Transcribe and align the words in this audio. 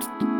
Bye. 0.00 0.33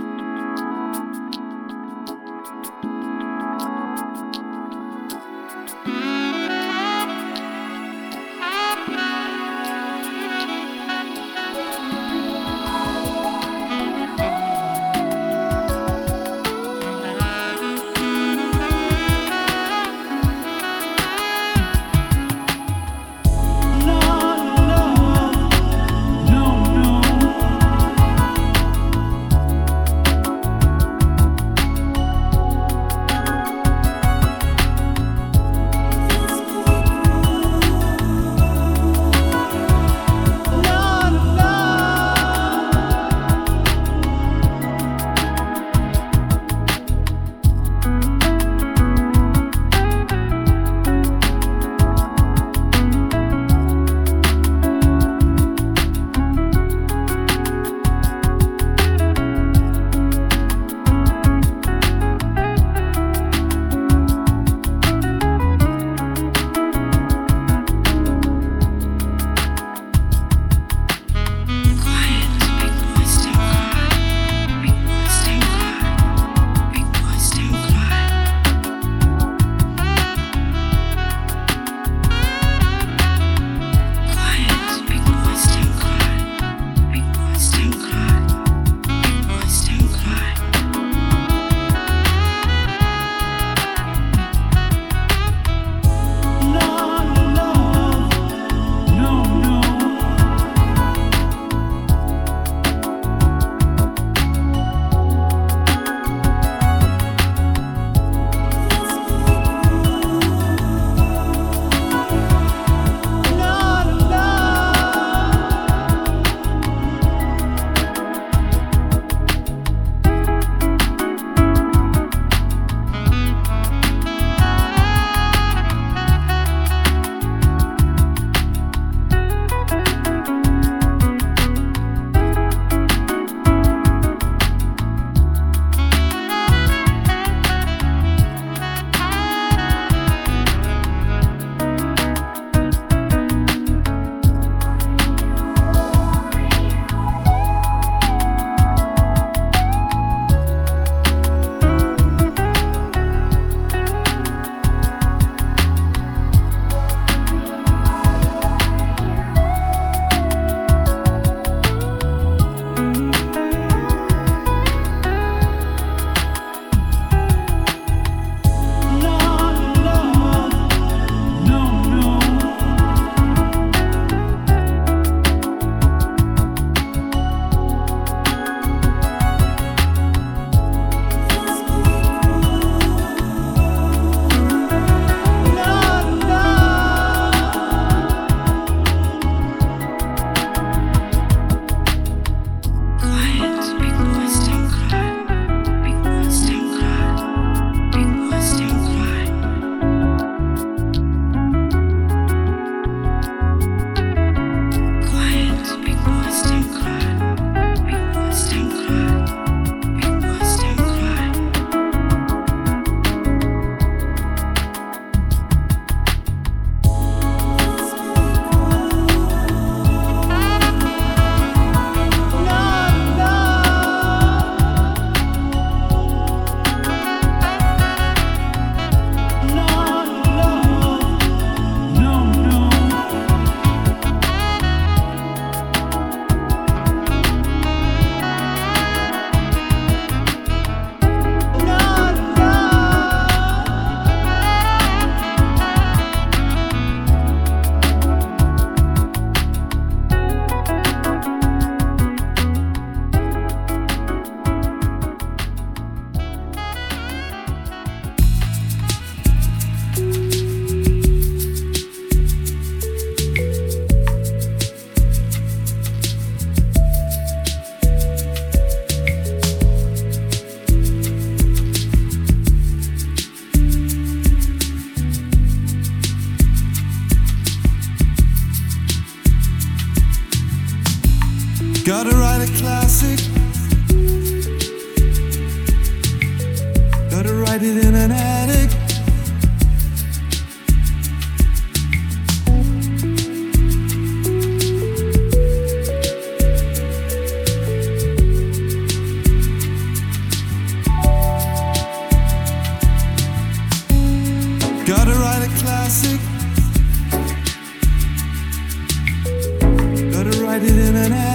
didn't 310.66 311.12
ask. 311.12 311.33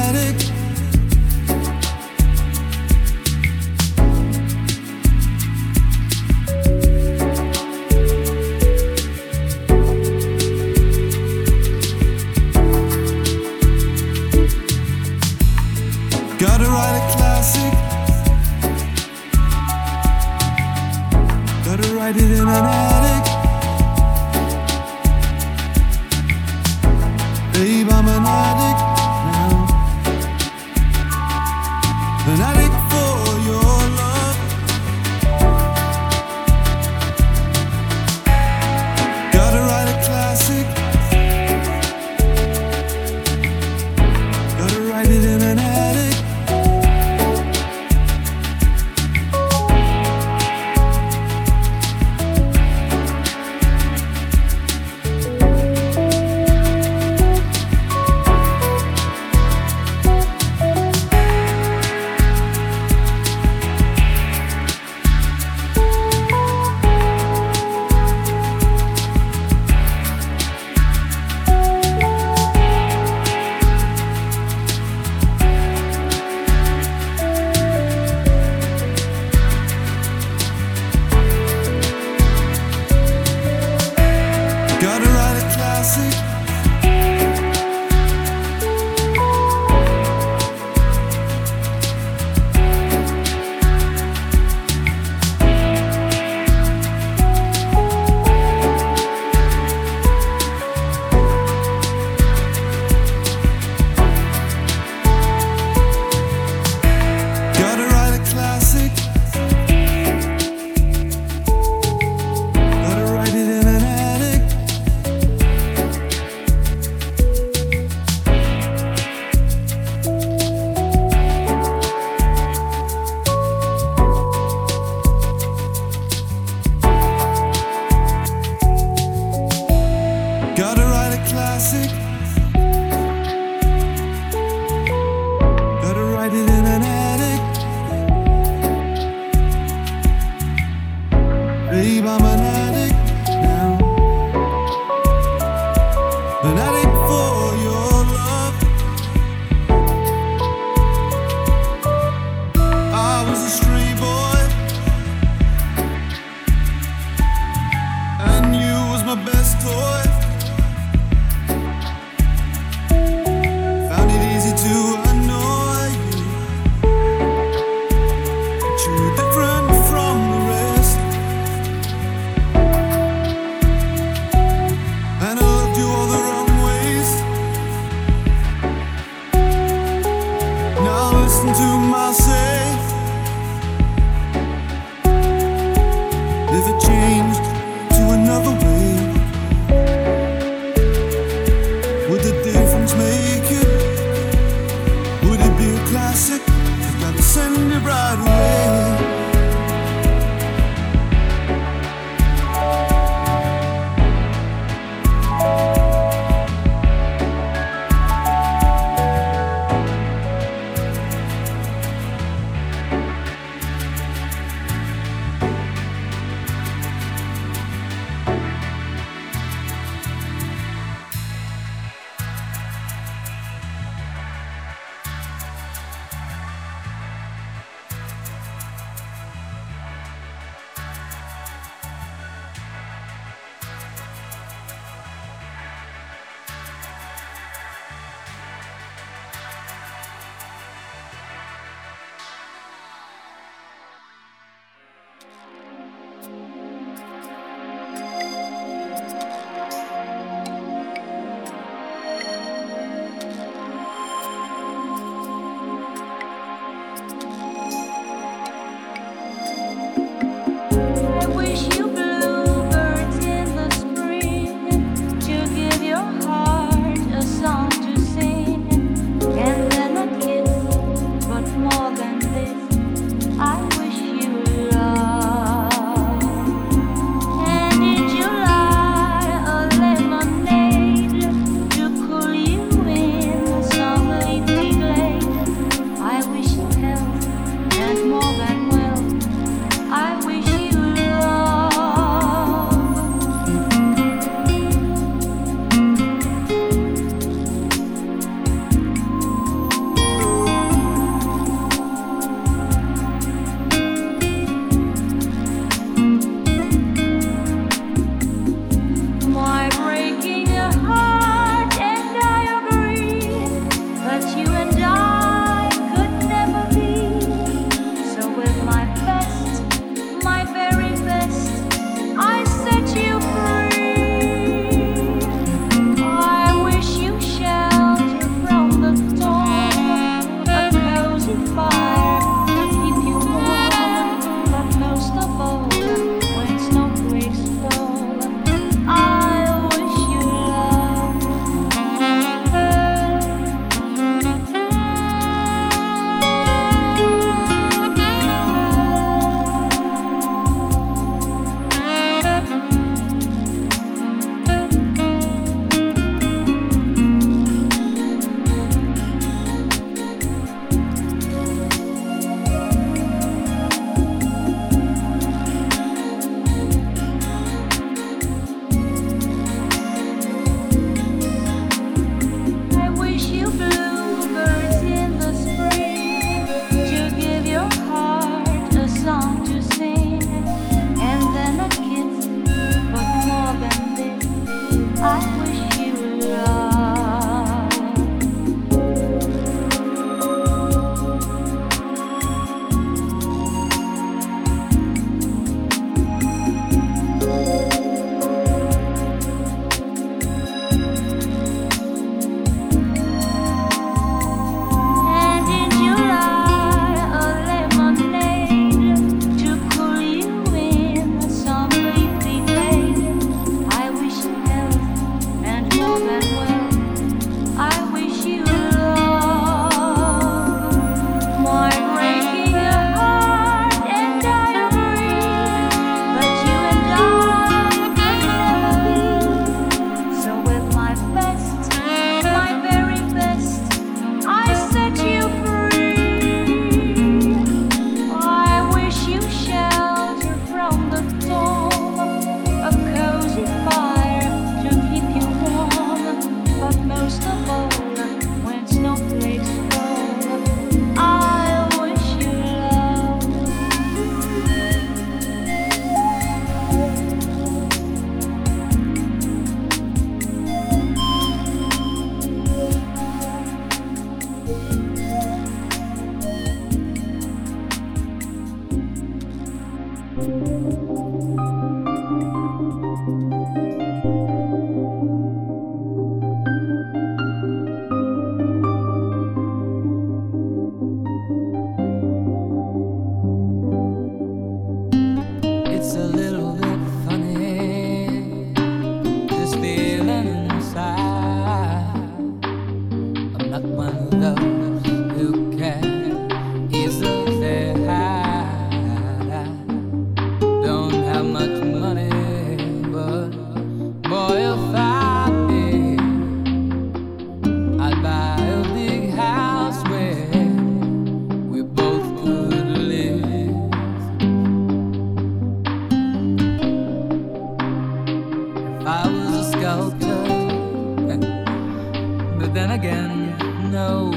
know, 523.72 524.12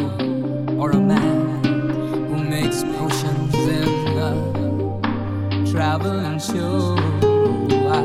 or 0.79 0.91
a 0.93 1.01
man 1.01 1.65
who 1.65 2.43
makes 2.45 2.83
potions 2.83 3.55
in 3.55 4.15
the 4.17 5.71
traveling 5.71 6.39
show. 6.39 6.97
I 7.89 8.03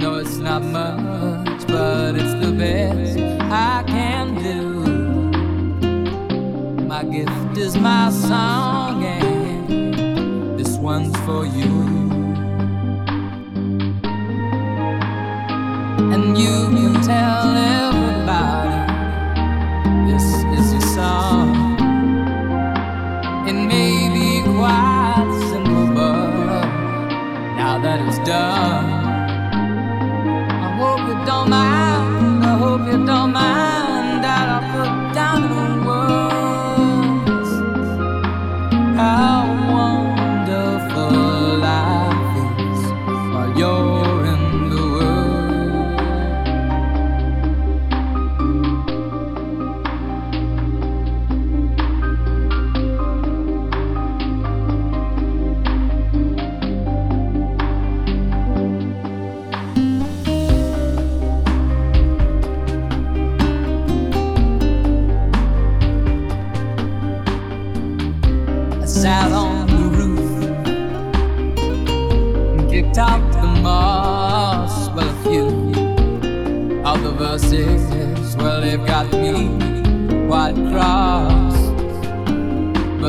know 0.00 0.16
it's 0.16 0.36
not 0.36 0.62
much, 0.62 1.66
but 1.66 2.14
it's 2.16 2.34
the 2.44 2.52
best 2.56 3.18
I 3.50 3.82
can 3.86 4.34
do. 4.42 4.60
My 6.86 7.02
gift 7.04 7.58
is 7.58 7.76
my 7.76 8.10
song, 8.10 9.04
and 9.04 10.58
this 10.58 10.76
one's 10.76 11.16
for 11.20 11.44
you. 11.44 11.94
and 16.14 16.38
you 16.38 16.68
can 16.76 17.02
tell 17.02 17.56
it 17.56 17.83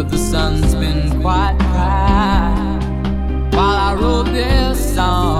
but 0.05 0.11
the 0.11 0.17
sun's 0.17 0.75
been 0.75 1.21
quite 1.21 1.55
bright 1.57 2.79
while 3.53 3.75
I 3.75 3.95
wrote 3.99 4.25
this 4.25 4.95
song. 4.95 5.34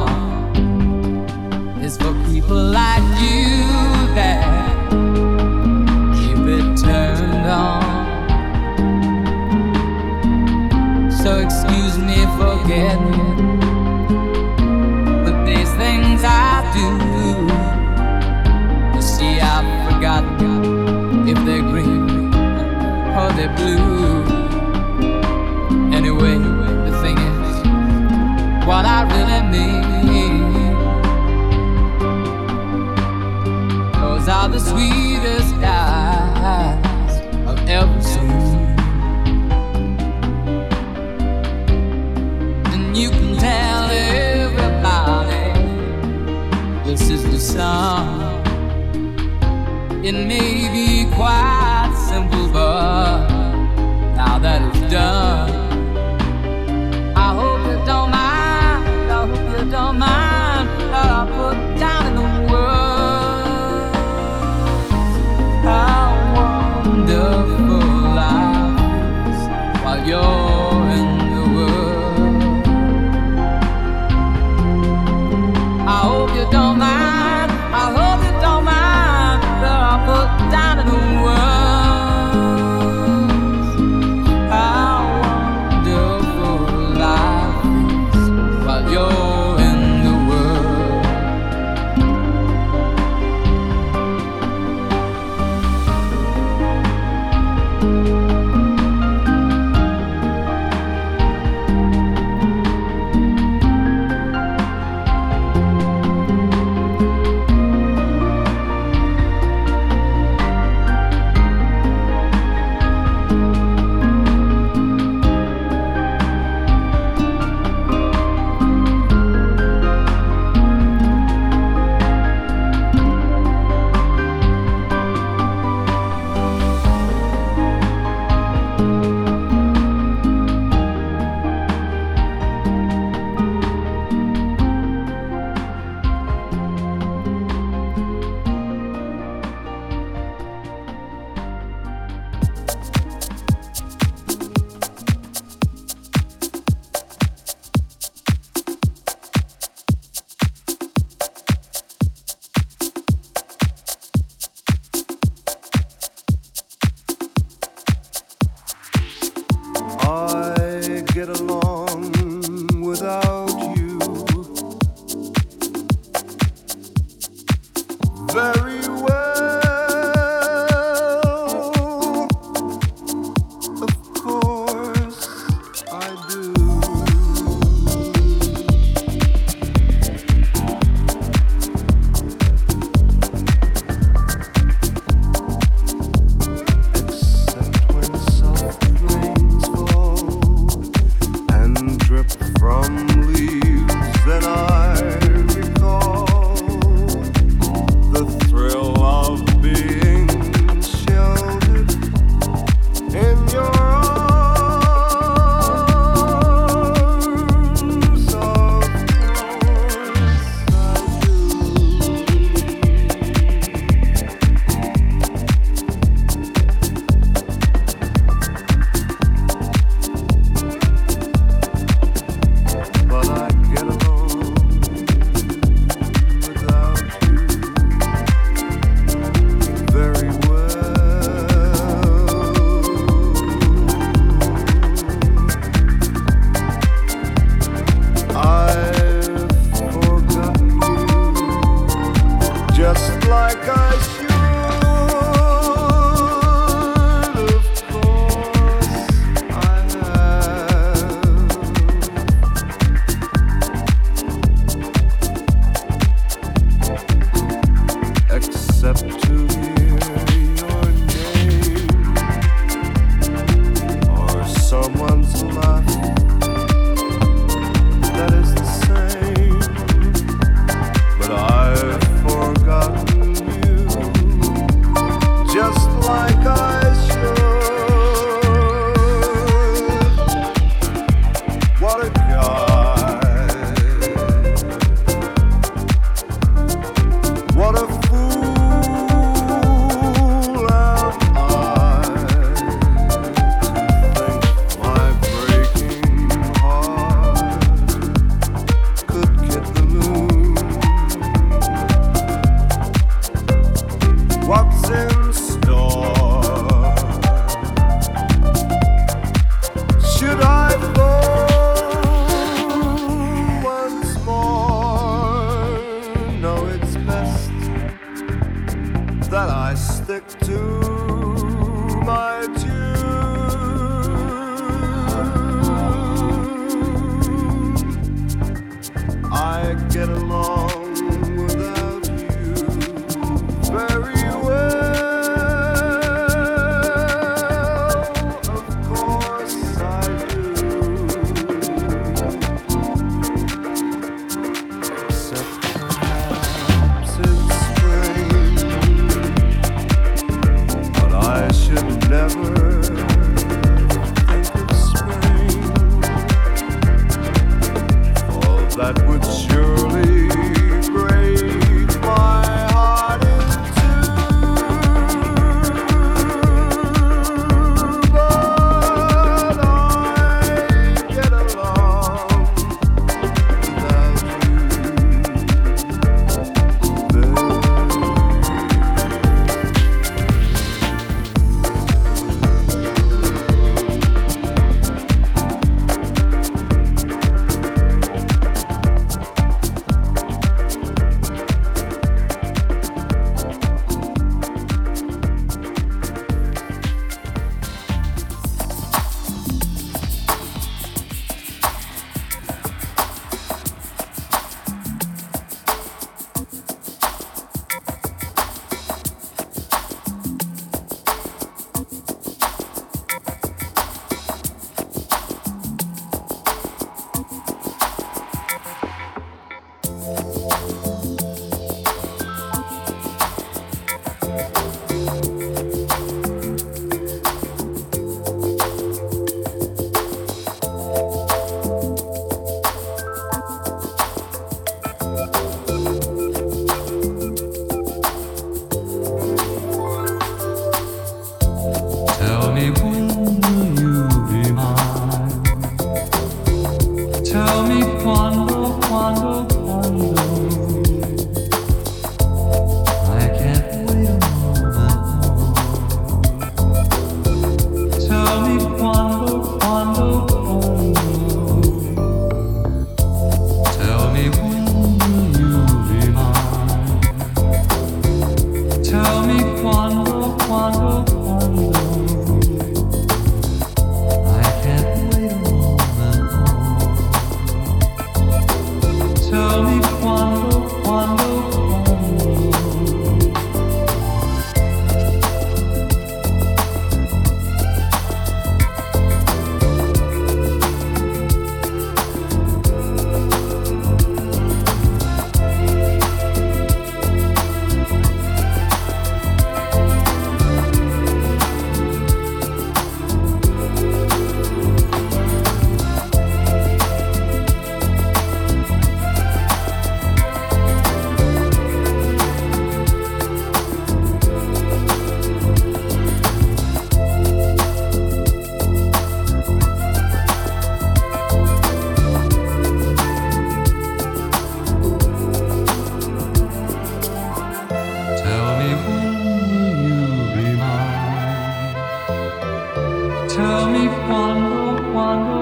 Tell 533.35 533.69
me 533.69 533.89
one 533.89 534.41
more, 534.43 534.93
one 534.93 535.23
more. 535.23 535.34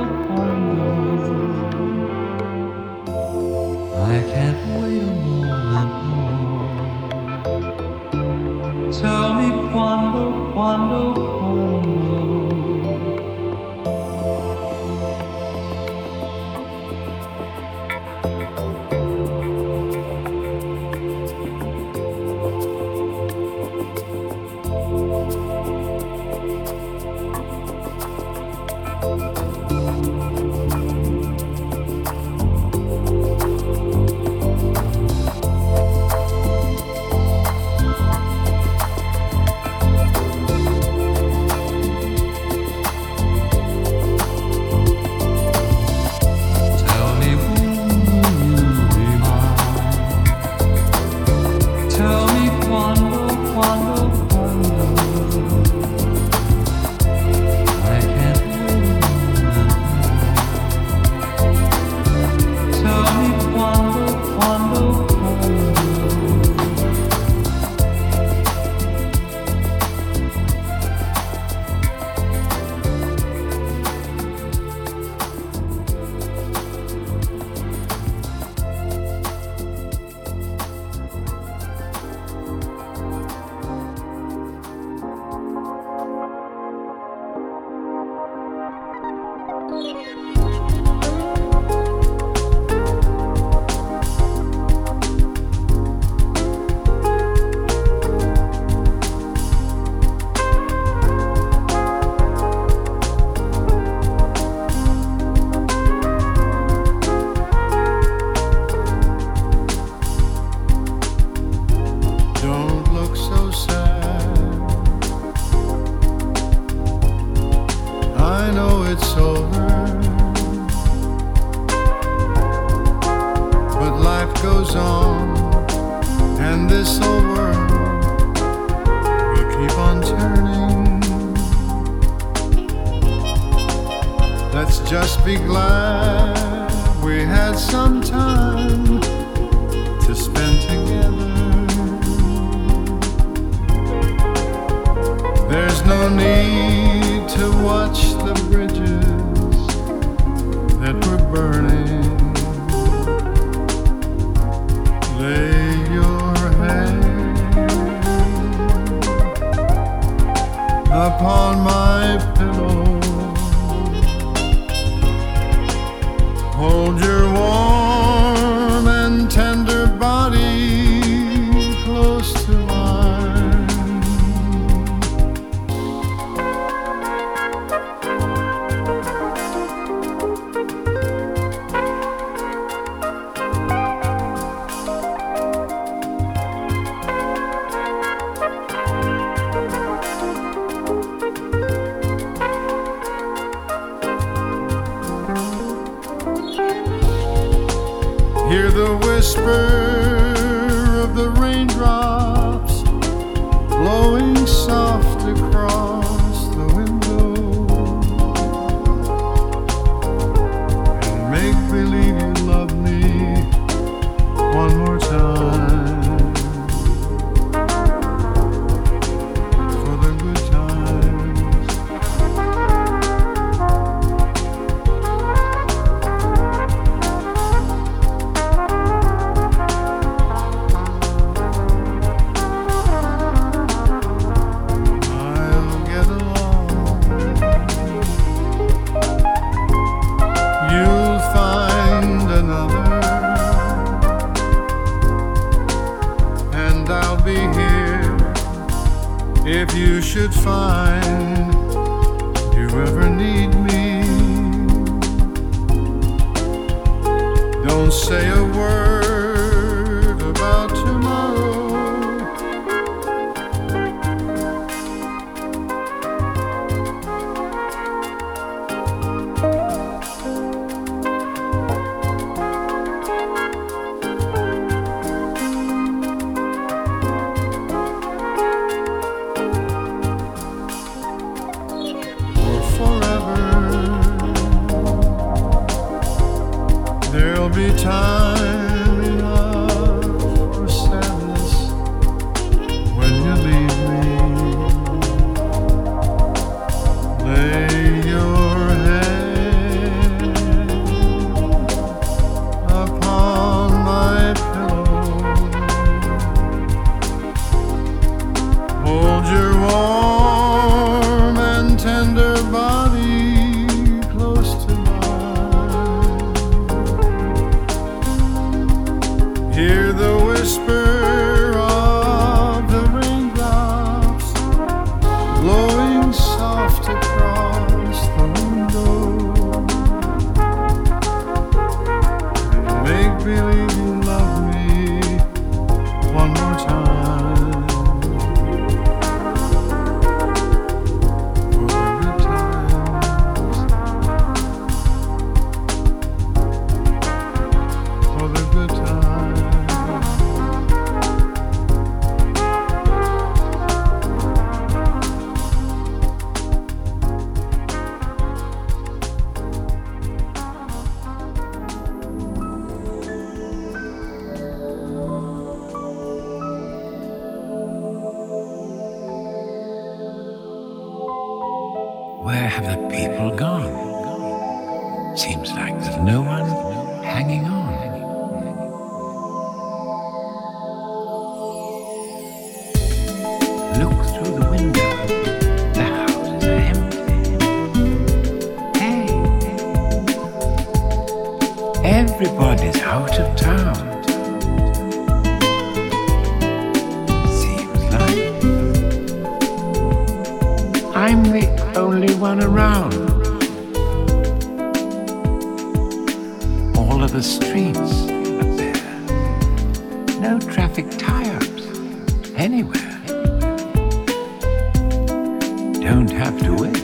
don't 415.84 416.10
have 416.12 416.40
to 416.40 416.54
wait 416.54 416.78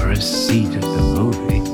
for 0.00 0.12
a 0.12 0.16
seat 0.16 0.74
at 0.74 0.80
the 0.80 1.02
movie. 1.14 1.73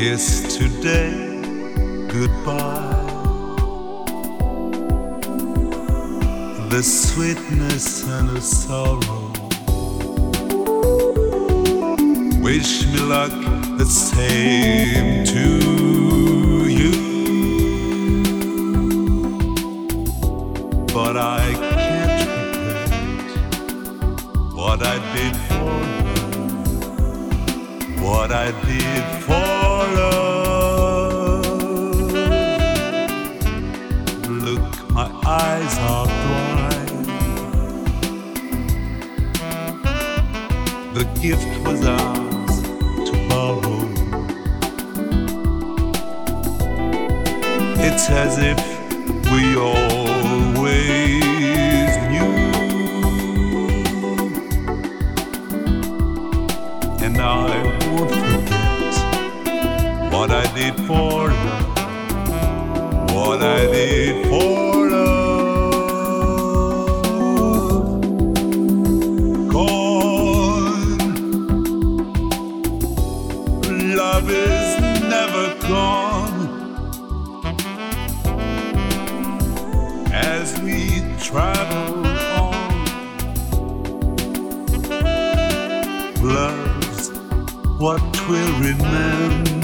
kiss 0.00 0.56
today 0.56 1.12
goodbye. 2.08 3.04
The 6.70 6.82
sweetness 6.82 8.08
and 8.08 8.30
the 8.30 8.40
sorrow. 8.40 9.30
Wish 12.40 12.86
me 12.86 13.00
luck 13.14 13.34
the 13.76 13.84
same 13.84 15.26
to 15.34 15.46
you. 16.78 16.94
But 20.94 21.18
I 21.18 21.44
can't 21.68 22.24
regret 22.68 23.30
what 24.54 24.80
I 24.82 24.96
did 25.14 25.36
for 25.48 25.94
you 25.94 25.99
what 28.10 28.32
I 28.32 28.50
did 28.66 29.04
for 29.26 29.76
love. 29.98 31.44
Look, 34.46 34.68
my 34.90 35.08
eyes 35.24 35.74
are 35.92 36.06
blind. 36.22 37.06
The 40.96 41.04
gift 41.22 41.52
was 41.64 41.80
ours 41.86 42.54
to 43.08 43.14
borrow. 43.28 43.80
It's 47.86 48.06
as 48.10 48.34
if 48.50 48.60
we 49.30 49.42
all 49.56 50.09
did 60.60 60.76
for 60.86 61.28
love, 61.30 61.76
what 63.14 63.40
I 63.40 63.66
did 63.72 64.26
for 64.28 64.90
love. 64.90 65.72
Gone. 69.48 70.98
Love 73.96 74.28
is 74.30 74.80
never 75.14 75.44
gone. 75.66 76.38
As 80.12 80.60
we 80.60 80.78
travel 81.18 82.06
on, 82.36 82.54
love's 86.22 87.08
what 87.78 88.02
we'll 88.28 88.54
remember. 88.60 89.59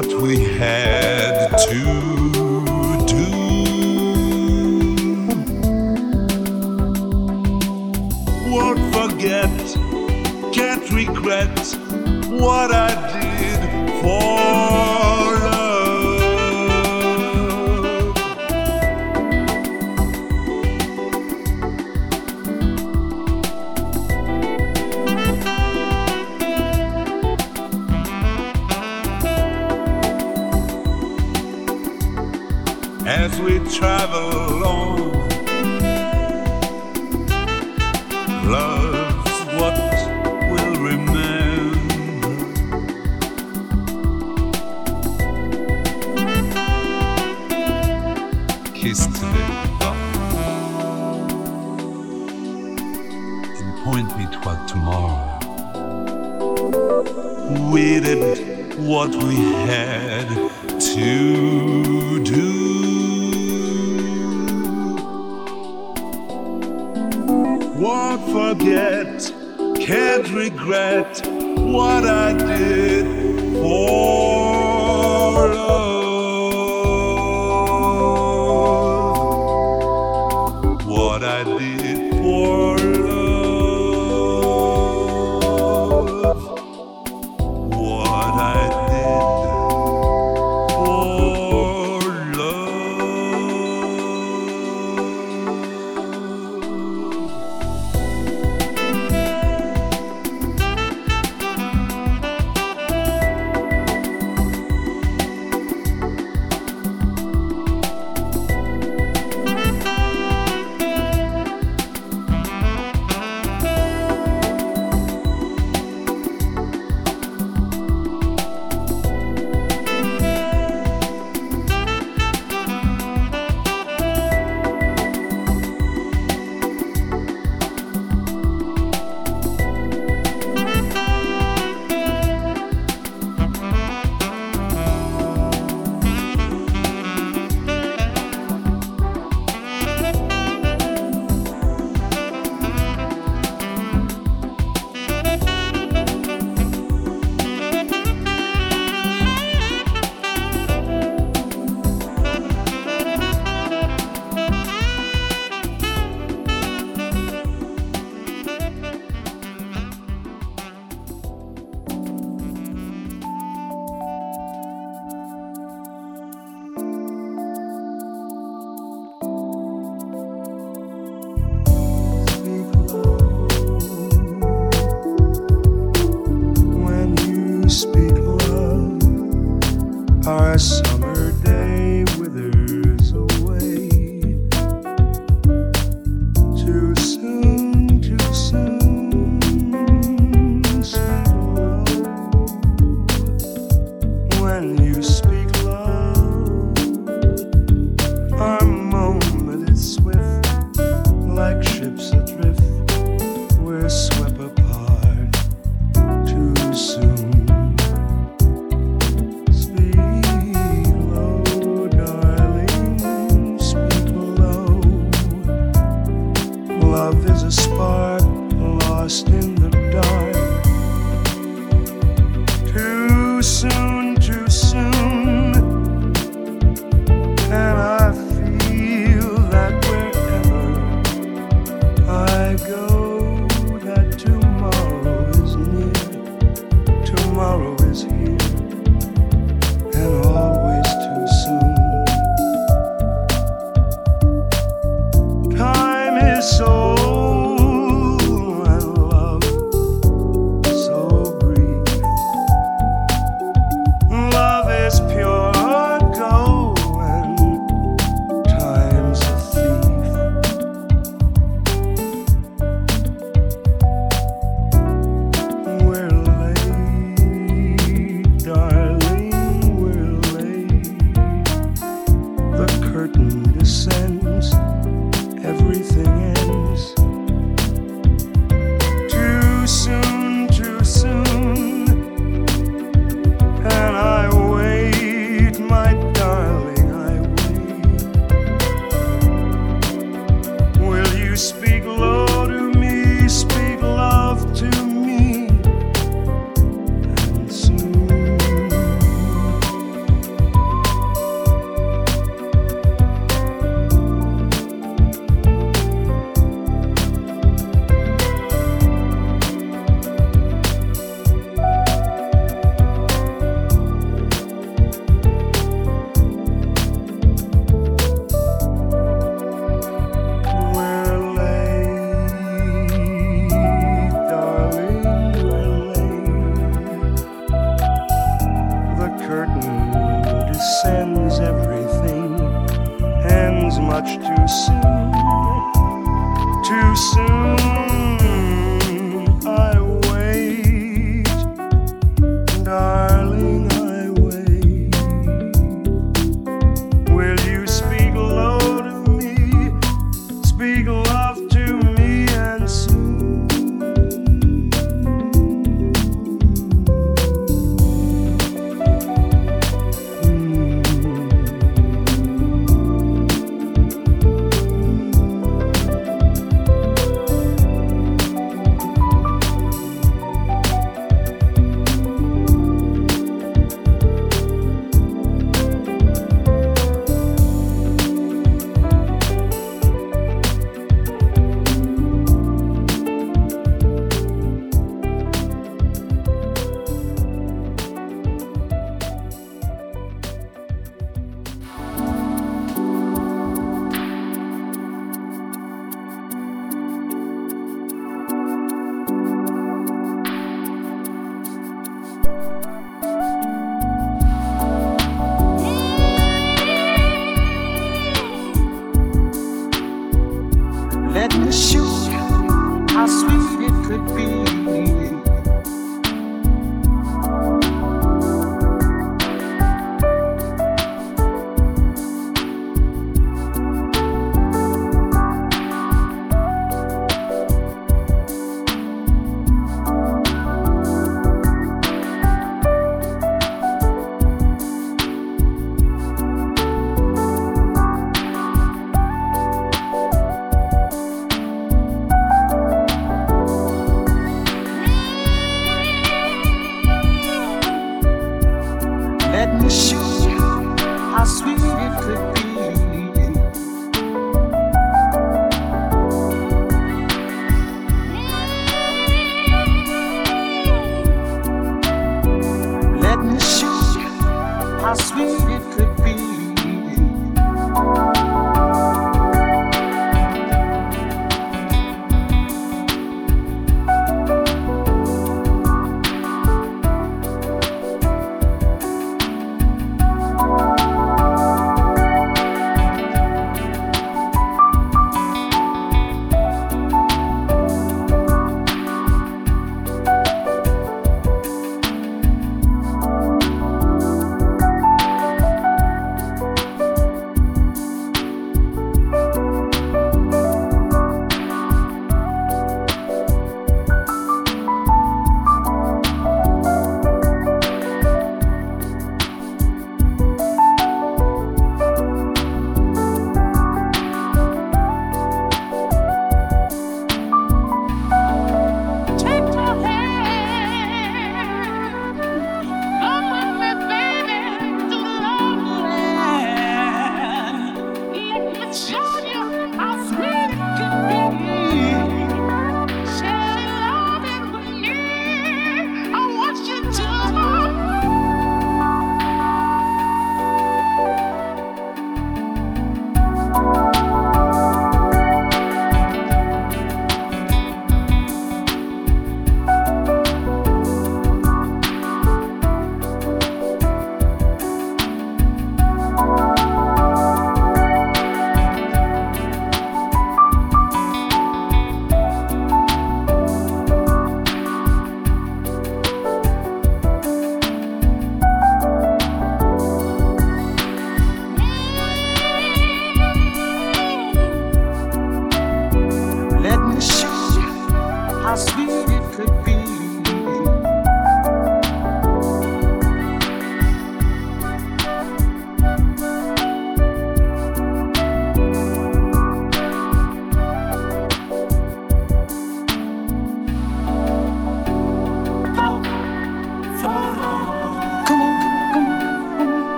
what 0.00 0.22
we 0.22 0.38
had 0.56 1.50
to 1.58 1.74
do. 3.06 3.26
Won't 8.50 8.80
forget, 8.94 9.50
can't 10.54 10.90
regret 10.90 11.58
what 12.30 12.72
I 12.72 13.09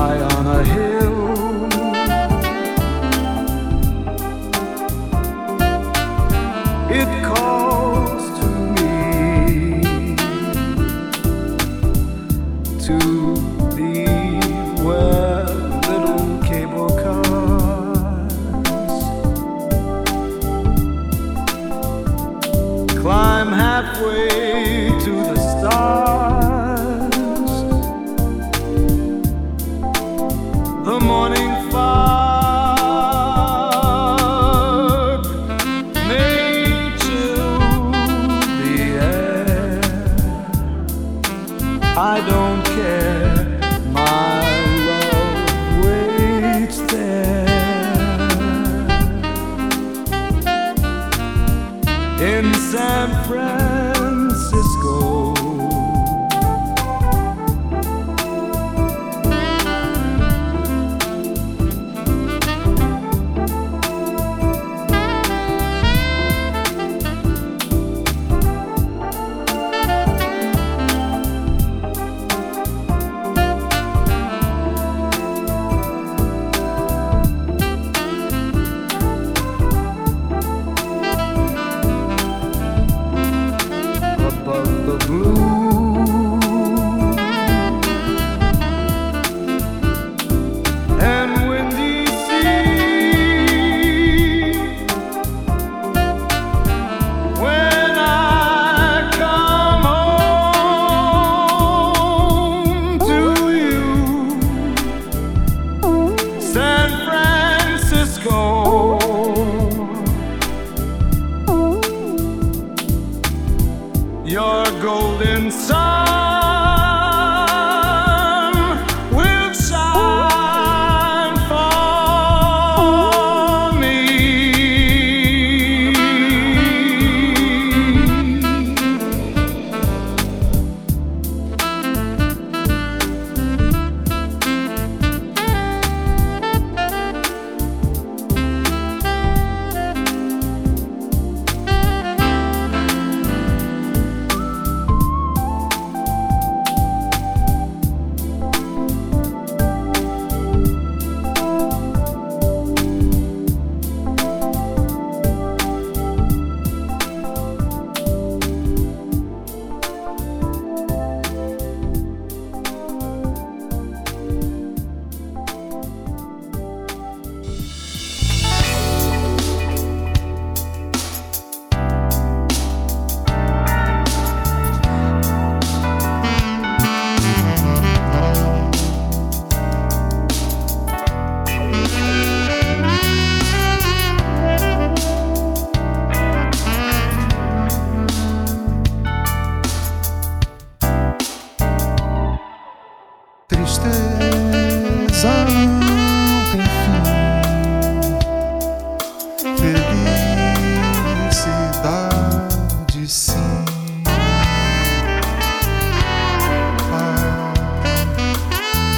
high 0.00 0.20
on 0.34 0.46
a 0.46 0.64
hill. 0.64 1.69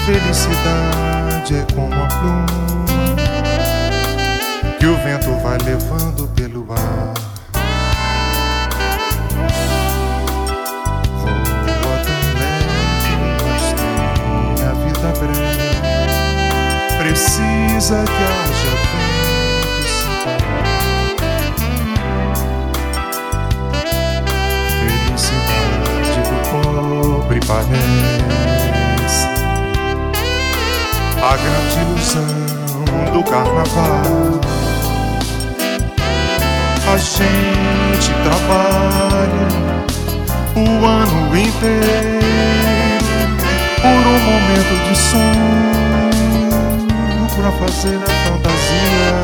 felicidade 0.04 1.54
é 1.54 1.66
como 1.74 1.94
a 1.94 2.06
pluma 2.08 2.46
que 4.78 4.86
o 4.86 4.96
vento 4.96 5.30
vai 5.42 5.58
levando 5.58 6.26
pelo 6.34 6.66
ar. 6.72 7.14
Voa 11.64 11.98
tão 12.04 12.20
leve, 12.34 13.14
mas 13.44 13.64
tem 13.78 14.64
a 14.66 14.72
vida 14.74 15.08
breve. 15.20 15.70
Precisa 16.98 17.98
que 18.04 18.22
haja 18.24 18.72
vento. 18.90 19.32
Felicidade 24.80 26.20
do 26.28 26.36
pobre 26.50 27.38
parente 27.46 28.21
a 31.22 31.36
grande 31.36 31.78
ilusão 31.80 32.26
do 33.12 33.22
carnaval. 33.22 34.40
A 36.84 36.96
gente 36.98 38.12
trabalha 38.24 39.48
o 40.56 40.84
ano 40.84 41.36
inteiro 41.38 42.18
por 43.80 44.04
um 44.04 44.18
momento 44.18 44.74
de 44.88 44.94
sonho 44.98 46.10
pra 47.36 47.50
fazer 47.52 47.98
a 47.98 48.06
fantasia 48.28 49.14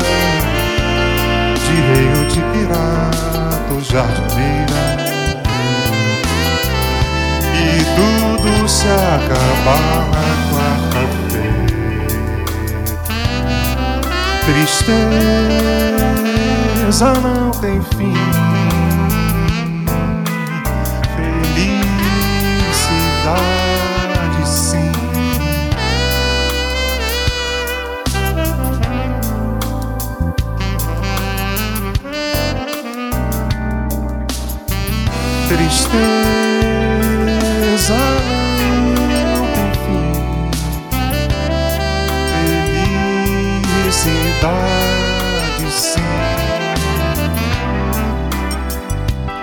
de 1.65 1.75
rei 1.81 2.07
ou 2.17 2.23
de 2.29 2.41
pirata 2.53 3.73
ou 3.73 3.79
jardineira. 3.81 4.79
E 7.55 7.83
tudo 7.95 8.69
se 8.69 8.87
acabar 8.87 10.48
Tristeza 14.49 14.89
não 17.21 17.51
tem 17.51 17.79
fim. 17.83 18.15
Felicidade 22.65 23.37
sim. 24.47 24.91
Tristeza 35.47 36.48
Felicidade 44.39 45.69
sim. 45.69 45.99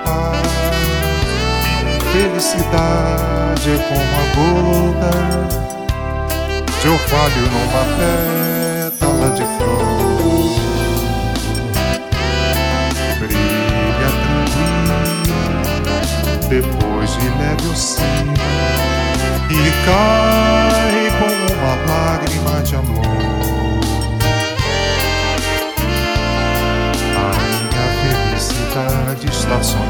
A 0.07 0.33
felicidade 2.13 3.71
é 3.71 3.77
como 3.77 4.15
a 4.17 4.25
gota 4.35 5.15
de 6.81 6.89
orvalho 6.89 7.45
numa 7.53 7.85
pétala 7.99 9.29
de 9.35 9.45
flor. 9.59 9.85
Brilha 13.19 14.11
tranquila 14.23 15.61
depois 16.49 17.11
de 17.19 17.29
leve 17.39 17.67
oscila 17.71 18.47
e 19.51 19.53
cai 19.85 21.01
como 21.19 21.47
uma 21.61 21.75
lágrima 21.87 22.57
de 22.63 22.75
amor. 22.77 23.46
Felicidade 29.07 29.27
está 29.31 29.63
sonhando 29.63 29.87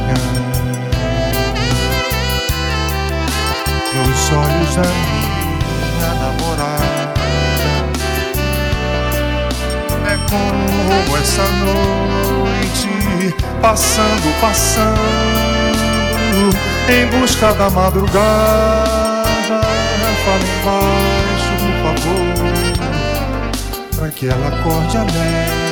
nos 3.94 4.32
olhos 4.32 4.76
da 4.76 4.82
minha 4.82 6.14
namorada. 6.20 7.14
É 10.04 10.16
como 10.28 11.16
essa 11.16 11.42
noite 11.64 12.90
passando, 13.62 14.40
passando 14.40 15.00
em 16.88 17.06
busca 17.06 17.54
da 17.54 17.70
madrugada. 17.70 19.06
Fala 20.24 20.46
embaixo, 20.58 21.52
por 21.62 21.74
favor, 21.84 22.34
para 23.96 24.08
que 24.10 24.26
ela 24.26 24.48
acorde 24.48 24.96
alegre 24.96 25.65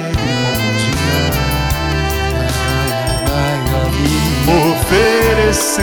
Oferecendo 4.46 5.82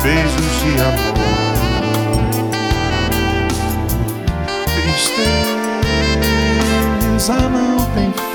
beijos 0.00 0.50
de 0.60 0.70
amor. 0.80 1.26
Tristeza 7.16 7.36
não 7.48 7.76
tem 7.94 8.08
fim. 8.12 8.25